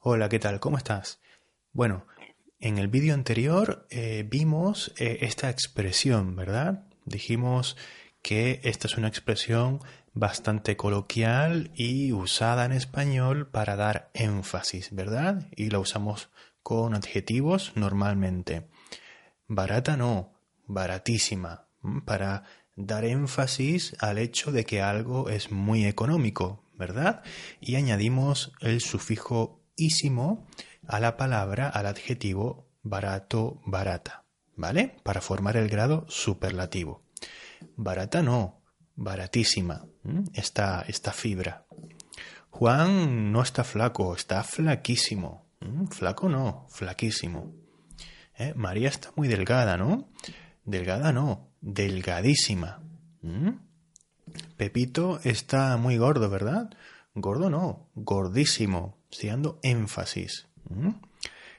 [0.00, 0.60] Hola, ¿qué tal?
[0.60, 1.20] ¿Cómo estás?
[1.72, 2.06] Bueno,
[2.60, 6.84] en el vídeo anterior eh, vimos eh, esta expresión, ¿verdad?
[7.04, 7.76] Dijimos
[8.22, 9.80] que esta es una expresión
[10.14, 15.48] bastante coloquial y usada en español para dar énfasis, ¿verdad?
[15.56, 16.30] Y la usamos
[16.62, 18.68] con adjetivos normalmente.
[19.48, 20.32] Barata no,
[20.68, 21.66] baratísima,
[22.04, 22.44] para
[22.76, 27.24] dar énfasis al hecho de que algo es muy económico, ¿verdad?
[27.60, 29.58] Y añadimos el sufijo
[30.86, 34.24] a la palabra, al adjetivo barato, barata,
[34.56, 34.96] ¿vale?
[35.04, 37.02] Para formar el grado superlativo.
[37.76, 38.60] Barata no,
[38.96, 39.86] baratísima,
[40.34, 41.66] esta, esta fibra.
[42.50, 45.46] Juan no está flaco, está flaquísimo.
[45.90, 47.52] Flaco no, flaquísimo.
[48.36, 48.52] ¿Eh?
[48.56, 50.08] María está muy delgada, ¿no?
[50.64, 52.82] Delgada no, delgadísima.
[54.56, 56.70] Pepito está muy gordo, ¿verdad?
[57.20, 60.46] Gordo no, gordísimo, dando énfasis.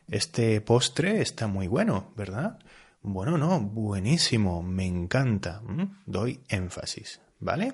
[0.08, 2.60] Este postre está muy bueno, ¿verdad?
[3.02, 5.62] Bueno, no, buenísimo, me encanta.
[6.06, 7.74] Doy énfasis, ¿vale?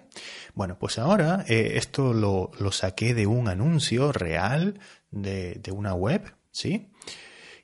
[0.54, 4.80] Bueno, pues ahora eh, esto lo, lo, saqué de un anuncio real
[5.12, 6.92] de, de una web, ¿sí?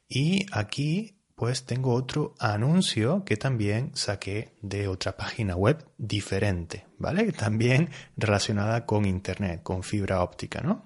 [0.08, 7.32] Y aquí pues tengo otro anuncio que también saqué de otra página web diferente, ¿vale?
[7.32, 10.84] También relacionada con Internet, con fibra óptica, ¿no?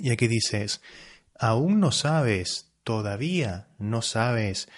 [0.00, 0.82] Y aquí dices,
[1.38, 4.68] aún no sabes, todavía no sabes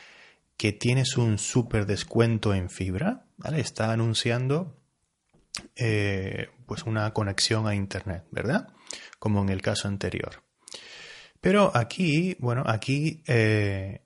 [0.59, 3.61] que tienes un súper descuento en fibra, ¿vale?
[3.61, 4.79] Está anunciando
[5.75, 8.69] eh, pues una conexión a Internet, ¿verdad?
[9.19, 10.43] Como en el caso anterior.
[11.41, 14.03] Pero aquí, bueno, aquí eh,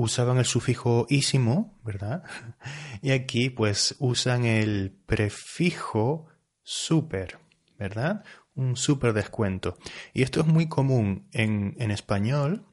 [0.00, 2.24] usaban el sufijo ísimo, ¿verdad?
[3.02, 6.26] Y aquí pues usan el prefijo
[6.62, 7.38] super,
[7.78, 8.24] ¿verdad?
[8.54, 9.78] Un super descuento.
[10.12, 12.66] Y esto es muy común en, en español.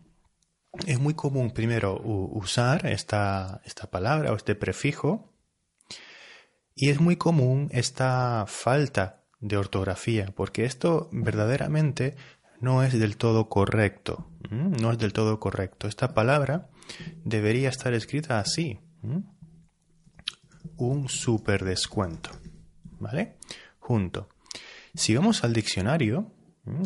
[0.86, 5.34] Es muy común primero usar esta, esta palabra o este prefijo.
[6.76, 12.16] Y es muy común esta falta de ortografía, porque esto verdaderamente
[12.60, 14.30] no es del todo correcto.
[14.50, 15.88] No es del todo correcto.
[15.88, 16.70] Esta palabra
[17.24, 18.80] debería estar escrita así.
[20.78, 22.32] Un super descuento.
[23.00, 23.38] ¿Vale?
[23.80, 24.30] Junto.
[24.94, 26.32] Si vamos al diccionario,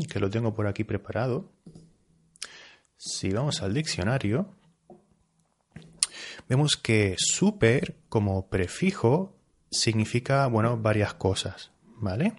[0.09, 1.51] que lo tengo por aquí preparado,
[2.97, 4.53] si vamos al diccionario,
[6.47, 9.37] vemos que super como prefijo
[9.71, 12.33] significa, bueno, varias cosas, ¿vale?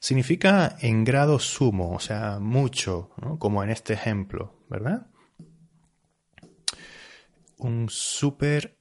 [0.00, 5.06] Significa en grado sumo, o sea, mucho, como en este ejemplo, ¿verdad?
[7.62, 8.76] Un súper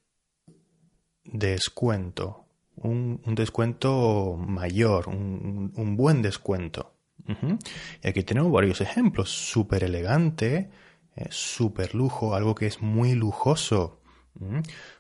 [1.24, 2.48] descuento,
[2.78, 6.96] un, descuento mayor, un, buen descuento.
[8.02, 10.72] Y aquí tenemos varios ejemplos, súper elegante,
[11.16, 14.02] eh, súper lujo, algo que es muy lujoso,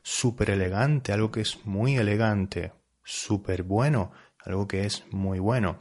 [0.03, 4.12] súper elegante, algo que es muy elegante, súper bueno,
[4.46, 5.80] algo que es muy bueno.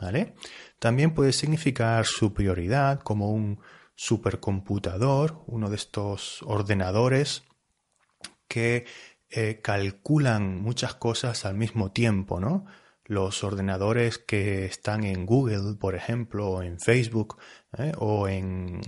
[0.00, 0.34] ¿Vale?
[0.78, 3.60] También puede significar superioridad como un
[3.94, 7.44] supercomputador, uno de estos ordenadores
[8.48, 8.86] que
[9.30, 12.66] eh, calculan muchas cosas al mismo tiempo, ¿no?
[13.04, 17.38] Los ordenadores que están en Google, por ejemplo, o en Facebook,
[17.76, 17.92] ¿eh?
[17.98, 18.80] o en,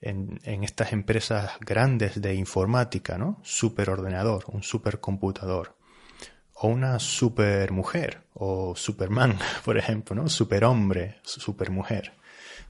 [0.00, 3.40] en, en, estas empresas grandes de informática, ¿no?
[3.42, 5.76] Superordenador, un supercomputador
[6.54, 10.28] o una supermujer o Superman, por ejemplo, ¿no?
[10.28, 12.12] Superhombre, supermujer,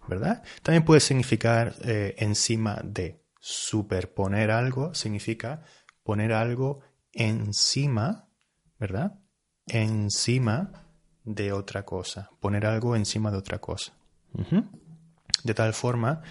[0.09, 0.43] ¿verdad?
[0.62, 3.25] También puede significar eh, encima de.
[3.49, 5.62] Superponer algo significa
[6.03, 6.81] poner algo
[7.12, 8.28] encima,
[8.77, 9.21] ¿verdad?
[9.69, 10.89] Encima
[11.22, 12.31] de otra cosa.
[12.41, 13.93] Poner algo encima de otra cosa.
[15.45, 16.22] De tal forma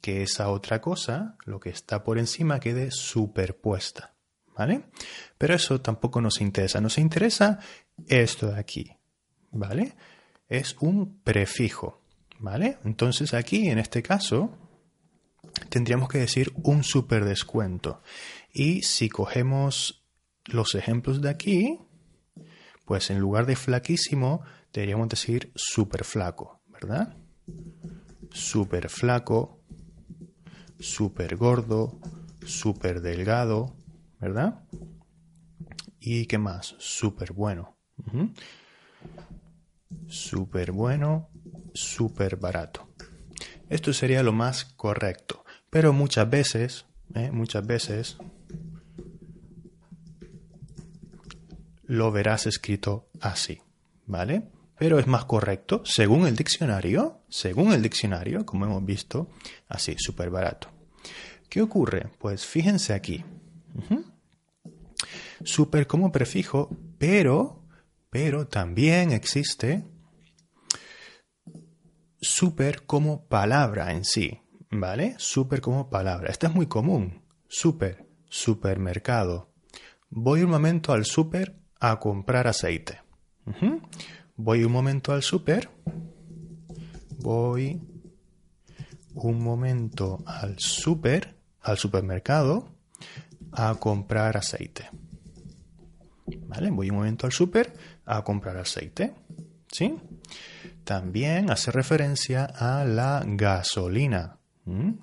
[0.00, 4.16] que esa otra cosa, lo que está por encima, quede superpuesta.
[4.56, 4.84] ¿vale?
[5.38, 6.80] Pero eso tampoco nos interesa.
[6.80, 7.58] Nos interesa
[8.08, 8.90] esto de aquí,
[9.50, 9.94] ¿vale?
[10.48, 12.02] Es un prefijo,
[12.38, 12.78] ¿vale?
[12.84, 14.56] Entonces aquí, en este caso,
[15.68, 18.02] tendríamos que decir un superdescuento.
[18.52, 20.04] Y si cogemos
[20.46, 21.78] los ejemplos de aquí,
[22.84, 24.42] pues en lugar de flaquísimo,
[24.72, 27.16] deberíamos decir super flaco, ¿verdad?
[28.30, 29.60] Super flaco,
[30.78, 31.98] super gordo,
[32.44, 33.76] super delgado,
[34.20, 34.64] ¿verdad?
[35.98, 36.76] ¿Y qué más?
[36.78, 37.76] Súper bueno.
[40.06, 41.28] Súper bueno,
[41.76, 42.88] súper barato.
[43.68, 45.44] Esto sería lo más correcto.
[45.70, 47.30] Pero muchas veces, ¿eh?
[47.30, 48.16] muchas veces,
[51.84, 53.60] lo verás escrito así,
[54.06, 54.50] ¿vale?
[54.78, 59.30] pero es más correcto, según el diccionario, según el diccionario, como hemos visto,
[59.68, 60.68] así, súper barato.
[61.48, 62.10] ¿Qué ocurre?
[62.18, 63.24] Pues fíjense aquí.
[65.44, 67.62] Súper como prefijo, pero,
[68.10, 69.84] pero también existe
[72.26, 74.40] súper como palabra en sí,
[74.70, 75.14] ¿vale?
[75.18, 76.30] Súper como palabra.
[76.30, 77.22] Esta es muy común.
[77.48, 79.50] Súper, supermercado.
[80.10, 83.00] Voy un momento al súper a comprar aceite.
[84.36, 85.70] Voy un momento al súper.
[87.18, 87.80] Voy
[89.14, 92.68] un momento al súper, al supermercado,
[93.52, 94.90] a comprar aceite.
[96.48, 96.70] ¿Vale?
[96.70, 97.72] Voy un momento al súper
[98.04, 99.14] a comprar aceite.
[99.70, 99.94] ¿Sí?
[100.86, 104.38] También hace referencia a la gasolina.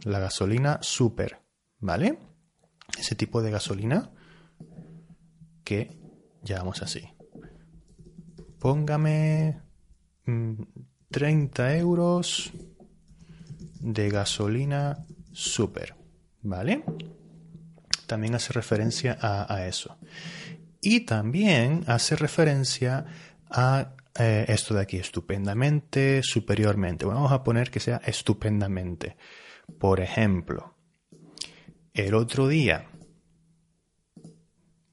[0.03, 1.39] La gasolina super.
[1.79, 2.17] ¿Vale?
[2.97, 4.09] Ese tipo de gasolina
[5.63, 5.99] que
[6.41, 7.13] llamamos así
[8.63, 9.59] póngame
[11.11, 12.53] 30 mm, euros
[13.81, 15.95] de gasolina super,
[16.41, 16.85] ¿vale?
[18.07, 19.97] También hace referencia a, eso.
[20.79, 23.05] Y también hace referencia
[23.49, 27.05] a eh, esto de aquí, estupendamente, superiormente.
[27.05, 29.17] vamos a poner que sea estupendamente.
[29.79, 30.75] Por ejemplo,
[31.93, 32.87] el otro día,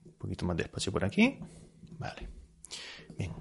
[0.04, 1.38] un poquito más despacio por aquí,
[1.98, 2.28] vale.
[3.18, 3.32] Bien,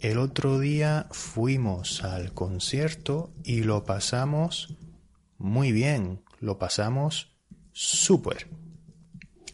[0.00, 4.76] el otro día fuimos al concierto y lo pasamos
[5.38, 7.36] muy bien, lo pasamos
[7.72, 8.48] súper,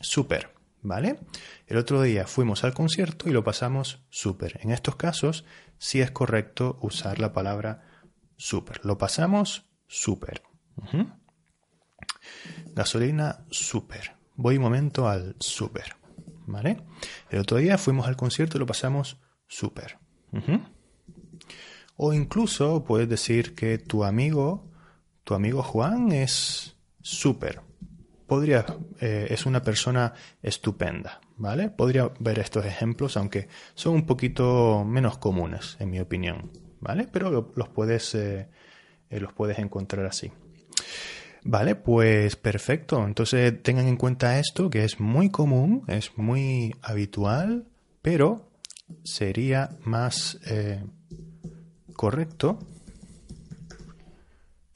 [0.01, 0.58] súper,
[0.89, 1.21] ¿vale?
[1.67, 4.59] El otro día fuimos al concierto y lo pasamos súper.
[4.63, 5.45] En estos casos
[5.77, 7.87] sí es correcto usar la palabra
[8.37, 8.85] súper.
[8.85, 10.43] Lo pasamos súper.
[12.75, 14.17] Gasolina súper.
[14.35, 15.97] Voy un momento al súper,
[16.47, 16.83] ¿vale?
[17.31, 19.99] El otro día fuimos al concierto y lo pasamos súper.
[21.97, 24.71] O incluso puedes decir que tu amigo,
[25.25, 27.68] tu amigo Juan es súper.
[28.29, 28.67] Podría,
[29.01, 31.71] eh, es una persona estupenda, ¿vale?
[31.71, 37.09] Podría ver estos ejemplos, aunque son un poquito menos comunes, en mi opinión, ¿vale?
[37.11, 38.47] Pero los puedes, eh,
[39.09, 40.31] eh, los puedes encontrar así.
[41.43, 43.03] Vale, pues perfecto.
[43.03, 47.65] Entonces tengan en cuenta esto, que es muy común, es muy habitual,
[48.03, 48.51] pero
[49.05, 50.39] sería más
[51.95, 52.59] correcto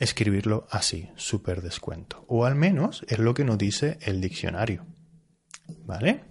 [0.02, 2.25] escribirlo así, super descuento.
[2.28, 4.87] O al menos es lo que nos dice el diccionario.
[5.84, 6.25] ¿Vale?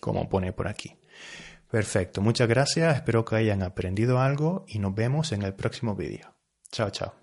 [0.00, 0.98] Como pone por aquí.
[1.70, 6.34] Perfecto, muchas gracias, espero que hayan aprendido algo y nos vemos en el próximo vídeo.
[6.70, 7.21] Chao, chao.